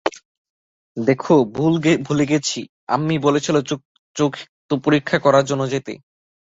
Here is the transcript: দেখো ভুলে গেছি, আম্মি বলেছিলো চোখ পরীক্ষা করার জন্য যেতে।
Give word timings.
দেখো 0.97 1.33
ভুলে 2.05 2.25
গেছি, 2.31 2.59
আম্মি 2.87 3.15
বলেছিলো 3.19 3.59
চোখ 4.15 4.31
পরীক্ষা 4.85 5.17
করার 5.25 5.43
জন্য 5.49 5.63
যেতে। 5.73 5.93